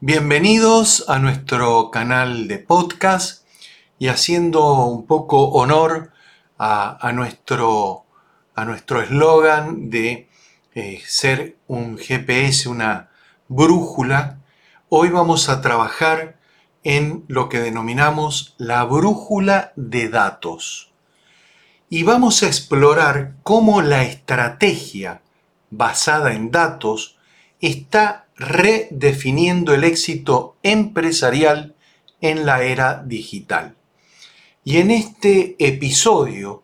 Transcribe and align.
Bienvenidos 0.00 1.06
a 1.08 1.18
nuestro 1.18 1.90
canal 1.90 2.48
de 2.48 2.58
podcast 2.58 3.46
y 3.98 4.08
haciendo 4.08 4.84
un 4.84 5.06
poco 5.06 5.48
honor 5.52 6.12
a, 6.58 7.12
nuestro 7.14 8.04
a 8.54 8.66
nuestro 8.66 9.00
eslogan 9.00 9.88
de 9.88 10.28
eh, 10.74 11.00
ser 11.06 11.56
un 11.66 11.96
GPS, 11.96 12.68
una 12.68 13.08
brújula, 13.48 14.40
hoy 14.90 15.08
vamos 15.08 15.48
a 15.48 15.62
trabajar 15.62 16.36
en 16.84 17.24
lo 17.26 17.48
que 17.48 17.60
denominamos 17.60 18.54
la 18.58 18.84
brújula 18.84 19.72
de 19.76 20.10
datos. 20.10 20.92
Y 21.88 22.02
vamos 22.02 22.42
a 22.42 22.48
explorar 22.48 23.36
cómo 23.42 23.80
la 23.80 24.02
estrategia 24.02 25.22
basada 25.70 26.34
en 26.34 26.50
datos 26.50 27.15
está 27.60 28.26
redefiniendo 28.36 29.74
el 29.74 29.84
éxito 29.84 30.56
empresarial 30.62 31.74
en 32.20 32.46
la 32.46 32.62
era 32.62 33.02
digital. 33.04 33.76
Y 34.64 34.78
en 34.78 34.90
este 34.90 35.56
episodio 35.58 36.62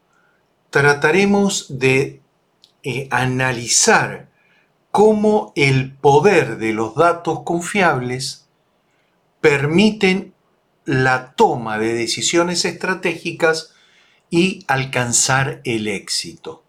trataremos 0.70 1.78
de 1.78 2.20
eh, 2.82 3.08
analizar 3.10 4.28
cómo 4.90 5.52
el 5.56 5.92
poder 5.92 6.58
de 6.58 6.72
los 6.72 6.94
datos 6.94 7.40
confiables 7.44 8.48
permiten 9.40 10.34
la 10.84 11.32
toma 11.34 11.78
de 11.78 11.94
decisiones 11.94 12.64
estratégicas 12.64 13.72
y 14.30 14.64
alcanzar 14.66 15.60
el 15.64 15.88
éxito. 15.88 16.64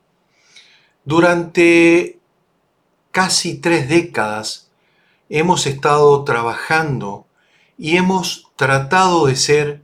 Durante 1.05 2.19
casi 3.13 3.53
tres 3.53 3.87
décadas 3.87 4.71
hemos 5.29 5.67
estado 5.67 6.23
trabajando 6.23 7.27
y 7.77 7.95
hemos 7.95 8.51
tratado 8.55 9.27
de 9.27 9.35
ser 9.35 9.83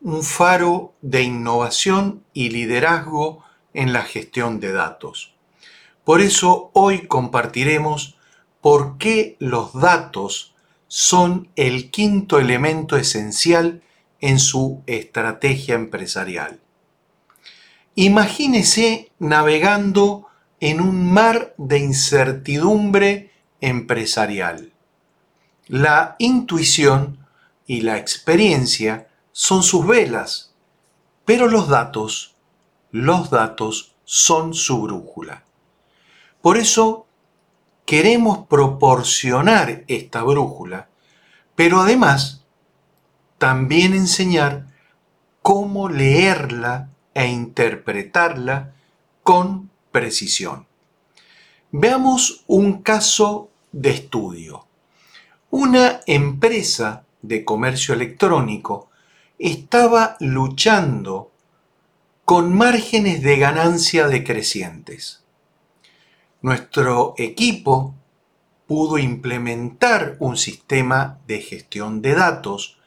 un 0.00 0.22
faro 0.22 0.94
de 1.02 1.22
innovación 1.22 2.24
y 2.32 2.48
liderazgo 2.48 3.44
en 3.74 3.92
la 3.92 4.00
gestión 4.00 4.60
de 4.60 4.72
datos. 4.72 5.34
Por 6.04 6.22
eso 6.22 6.70
hoy 6.72 7.06
compartiremos 7.06 8.16
por 8.62 8.96
qué 8.96 9.36
los 9.40 9.74
datos 9.74 10.54
son 10.88 11.50
el 11.56 11.90
quinto 11.90 12.38
elemento 12.38 12.96
esencial 12.96 13.82
en 14.20 14.38
su 14.38 14.82
estrategia 14.86 15.74
empresarial. 15.74 16.60
Imagínese 17.94 19.12
navegando 19.18 20.29
en 20.60 20.80
un 20.80 21.10
mar 21.10 21.54
de 21.56 21.78
incertidumbre 21.78 23.32
empresarial. 23.60 24.72
La 25.66 26.16
intuición 26.18 27.26
y 27.66 27.80
la 27.80 27.96
experiencia 27.96 29.08
son 29.32 29.62
sus 29.62 29.86
velas, 29.86 30.54
pero 31.24 31.48
los 31.48 31.68
datos, 31.68 32.34
los 32.90 33.30
datos 33.30 33.94
son 34.04 34.54
su 34.54 34.82
brújula. 34.82 35.44
Por 36.42 36.56
eso 36.56 37.06
queremos 37.86 38.46
proporcionar 38.46 39.84
esta 39.88 40.22
brújula, 40.22 40.88
pero 41.54 41.80
además 41.80 42.44
también 43.38 43.94
enseñar 43.94 44.66
cómo 45.42 45.88
leerla 45.88 46.90
e 47.14 47.26
interpretarla 47.26 48.72
con 49.22 49.69
precisión. 49.90 50.66
Veamos 51.72 52.44
un 52.46 52.82
caso 52.82 53.50
de 53.72 53.90
estudio. 53.90 54.66
Una 55.50 56.00
empresa 56.06 57.04
de 57.22 57.44
comercio 57.44 57.94
electrónico 57.94 58.88
estaba 59.38 60.16
luchando 60.20 61.30
con 62.24 62.54
márgenes 62.56 63.22
de 63.22 63.38
ganancia 63.38 64.06
decrecientes. 64.06 65.24
Nuestro 66.42 67.14
equipo 67.18 67.94
pudo 68.66 68.98
implementar 68.98 70.16
un 70.20 70.36
sistema 70.36 71.18
de 71.26 71.40
gestión 71.40 72.02
de 72.02 72.14
datos 72.14 72.78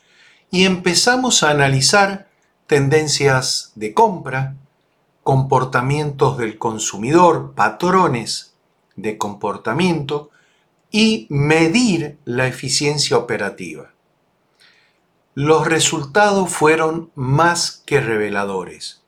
y 0.50 0.63
empezamos 0.63 1.44
a 1.44 1.50
analizar 1.50 2.29
tendencias 2.67 3.73
de 3.75 3.94
compra, 3.94 4.56
comportamientos 5.23 6.38
del 6.38 6.57
consumidor, 6.57 7.53
patrones 7.56 8.56
de 8.95 9.17
comportamiento 9.17 10.29
y 10.91 11.25
medir 11.29 12.19
la 12.25 12.47
eficiencia 12.47 13.17
operativa. 13.17 13.94
Los 15.33 15.66
resultados 15.66 16.51
fueron 16.51 17.12
más 17.16 17.81
que 17.85 18.00
reveladores. 18.00 19.01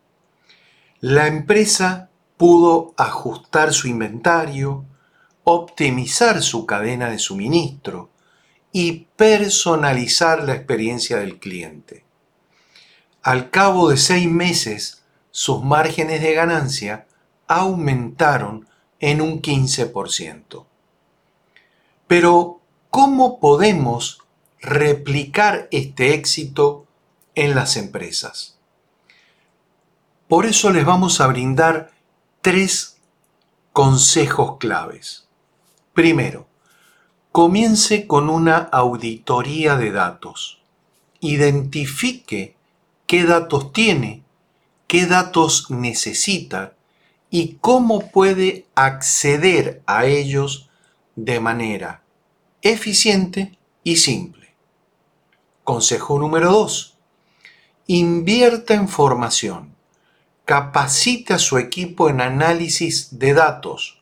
La 0.99 1.27
empresa 1.27 2.09
pudo 2.37 2.95
ajustar 2.97 3.73
su 3.73 3.87
inventario, 3.87 4.85
optimizar 5.43 6.41
su 6.41 6.65
cadena 6.65 7.11
de 7.11 7.19
suministro 7.19 8.09
y 8.71 9.07
personalizar 9.15 10.43
la 10.43 10.55
experiencia 10.55 11.17
del 11.17 11.39
cliente. 11.39 12.03
Al 13.21 13.51
cabo 13.51 13.89
de 13.89 13.97
seis 13.97 14.29
meses, 14.29 15.04
sus 15.37 15.61
márgenes 15.61 16.21
de 16.21 16.33
ganancia 16.33 17.07
aumentaron 17.45 18.69
en 19.01 19.19
un 19.19 19.41
15%. 19.41 20.65
Pero, 22.07 22.61
¿cómo 22.89 23.41
podemos 23.41 24.21
replicar 24.61 25.67
este 25.71 26.13
éxito 26.13 26.87
en 27.35 27.53
las 27.53 27.75
empresas? 27.75 28.57
Por 30.29 30.45
eso 30.45 30.71
les 30.71 30.85
vamos 30.85 31.19
a 31.19 31.27
brindar 31.27 31.91
tres 32.39 33.01
consejos 33.73 34.55
claves. 34.57 35.27
Primero, 35.93 36.47
comience 37.33 38.07
con 38.07 38.29
una 38.29 38.55
auditoría 38.55 39.75
de 39.75 39.91
datos. 39.91 40.61
Identifique 41.19 42.55
qué 43.05 43.25
datos 43.25 43.73
tiene, 43.73 44.24
qué 44.95 45.07
datos 45.07 45.69
necesita 45.71 46.73
y 47.29 47.57
cómo 47.59 48.11
puede 48.11 48.65
acceder 48.75 49.83
a 49.85 50.05
ellos 50.05 50.69
de 51.17 51.41
manera 51.41 52.01
eficiente 52.61 53.59
y 53.83 53.97
simple. 53.97 54.55
Consejo 55.65 56.17
número 56.17 56.49
2. 56.49 56.97
Invierta 57.87 58.73
en 58.73 58.87
formación. 58.87 59.75
Capacite 60.45 61.33
a 61.33 61.39
su 61.39 61.57
equipo 61.57 62.07
en 62.07 62.21
análisis 62.21 63.19
de 63.19 63.33
datos. 63.33 64.01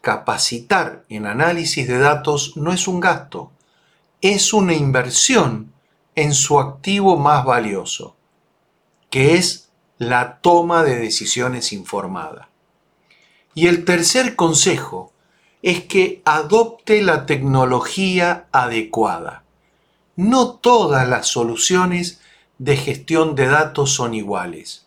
Capacitar 0.00 1.04
en 1.10 1.26
análisis 1.26 1.86
de 1.86 1.98
datos 1.98 2.56
no 2.56 2.72
es 2.72 2.88
un 2.88 3.00
gasto, 3.00 3.52
es 4.22 4.54
una 4.54 4.72
inversión 4.72 5.74
en 6.14 6.32
su 6.32 6.58
activo 6.58 7.18
más 7.18 7.44
valioso, 7.44 8.16
que 9.10 9.34
es 9.34 9.69
la 10.00 10.40
toma 10.40 10.82
de 10.82 10.98
decisiones 10.98 11.74
informada. 11.74 12.48
Y 13.54 13.66
el 13.66 13.84
tercer 13.84 14.34
consejo 14.34 15.12
es 15.60 15.84
que 15.84 16.22
adopte 16.24 17.02
la 17.02 17.26
tecnología 17.26 18.46
adecuada. 18.50 19.44
No 20.16 20.52
todas 20.52 21.06
las 21.06 21.26
soluciones 21.26 22.22
de 22.56 22.78
gestión 22.78 23.34
de 23.34 23.48
datos 23.48 23.90
son 23.90 24.14
iguales. 24.14 24.86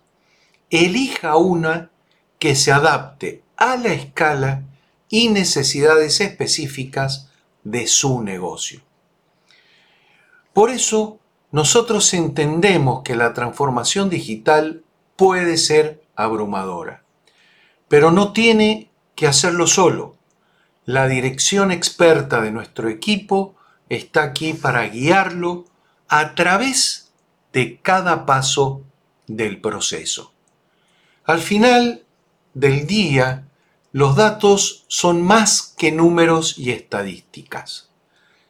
Elija 0.71 1.37
una 1.37 1.91
que 2.39 2.55
se 2.55 2.71
adapte 2.71 3.43
a 3.55 3.75
la 3.75 3.93
escala 3.93 4.63
y 5.09 5.29
necesidades 5.29 6.21
específicas 6.21 7.29
de 7.63 7.85
su 7.85 8.23
negocio. 8.23 8.81
Por 10.53 10.71
eso, 10.71 11.19
nosotros 11.51 12.11
entendemos 12.15 13.03
que 13.03 13.15
la 13.15 13.35
transformación 13.35 14.09
digital 14.09 14.82
puede 15.15 15.57
ser 15.57 16.03
abrumadora, 16.15 17.03
pero 17.87 18.11
no 18.11 18.33
tiene 18.33 18.89
que 19.15 19.27
hacerlo 19.27 19.67
solo 19.67 20.17
la 20.85 21.07
dirección 21.07 21.71
experta 21.71 22.41
de 22.41 22.51
nuestro 22.51 22.89
equipo 22.89 23.55
está 23.87 24.23
aquí 24.23 24.53
para 24.53 24.85
guiarlo 24.87 25.65
a 26.09 26.35
través 26.35 27.11
de 27.53 27.79
cada 27.79 28.25
paso 28.25 28.81
del 29.27 29.61
proceso. 29.61 30.33
Al 31.23 31.39
final 31.39 32.03
del 32.53 32.85
día, 32.85 33.47
los 33.93 34.17
datos 34.17 34.83
son 34.89 35.21
más 35.21 35.73
que 35.77 35.93
números 35.93 36.57
y 36.57 36.71
estadísticas. 36.71 37.89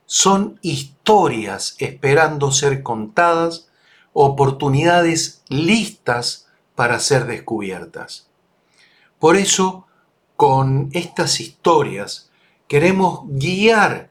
Son 0.07 0.57
historias 0.63 1.75
esperando 1.77 2.51
ser 2.51 2.81
contadas, 2.81 3.67
oportunidades 4.13 5.43
listas 5.49 6.42
para 6.75 6.99
ser 6.99 7.25
descubiertas. 7.25 8.29
Por 9.19 9.35
eso, 9.37 9.87
con 10.35 10.89
estas 10.93 11.39
historias 11.39 12.31
queremos 12.67 13.21
guiar 13.25 14.09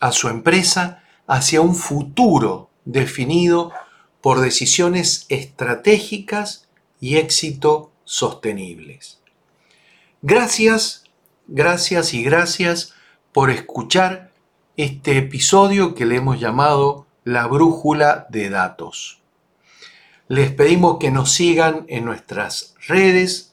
a 0.00 0.12
su 0.12 0.28
empresa 0.28 1.02
hacia 1.26 1.60
un 1.60 1.74
futuro 1.74 2.70
definido 2.84 3.72
por 4.20 4.40
decisiones 4.40 5.26
estratégicas 5.28 6.68
y 7.00 7.16
éxito 7.16 7.92
sostenibles. 8.04 9.20
Gracias, 10.22 11.04
gracias 11.46 12.14
y 12.14 12.22
gracias 12.22 12.94
por 13.32 13.50
escuchar 13.50 14.32
este 14.76 15.18
episodio 15.18 15.94
que 15.94 16.06
le 16.06 16.16
hemos 16.16 16.40
llamado 16.40 17.06
La 17.24 17.46
Brújula 17.46 18.26
de 18.30 18.50
Datos. 18.50 19.22
Les 20.28 20.50
pedimos 20.50 20.98
que 20.98 21.10
nos 21.10 21.32
sigan 21.32 21.84
en 21.88 22.04
nuestras 22.04 22.74
redes, 22.88 23.52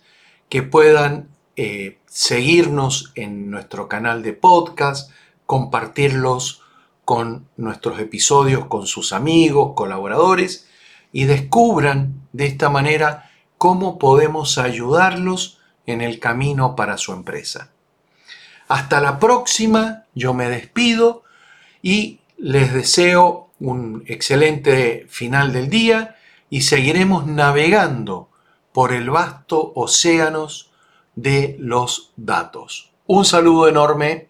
que 0.49 0.63
puedan 0.63 1.29
eh, 1.55 1.99
seguirnos 2.07 3.11
en 3.13 3.51
nuestro 3.51 3.87
canal 3.87 4.23
de 4.23 4.33
podcast, 4.33 5.11
compartirlos 5.45 6.61
con 7.05 7.47
nuestros 7.57 7.99
episodios 7.99 8.65
con 8.65 8.87
sus 8.87 9.13
amigos, 9.13 9.73
colaboradores 9.75 10.67
y 11.11 11.25
descubran 11.25 12.27
de 12.31 12.47
esta 12.47 12.69
manera 12.69 13.29
cómo 13.59 13.99
podemos 13.99 14.57
ayudarlos 14.57 15.59
en 15.85 16.01
el 16.01 16.19
camino 16.19 16.75
para 16.75 16.97
su 16.97 17.13
empresa. 17.13 17.71
Hasta 18.67 18.99
la 18.99 19.19
próxima, 19.19 20.05
yo 20.15 20.33
me 20.33 20.49
despido 20.49 21.23
y 21.83 22.21
les 22.37 22.73
deseo 22.73 23.49
un 23.59 24.03
excelente 24.07 25.05
final 25.07 25.53
del 25.53 25.69
día 25.69 26.15
y 26.53 26.61
seguiremos 26.61 27.25
navegando 27.25 28.29
por 28.73 28.94
el 28.94 29.09
vasto 29.09 29.71
océanos 29.73 30.69
de 31.15 31.55
los 31.59 32.13
datos. 32.15 32.91
Un 33.07 33.25
saludo 33.25 33.67
enorme 33.67 34.29